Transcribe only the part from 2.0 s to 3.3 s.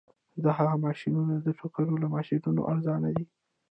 له ماشینونو ارزانه دي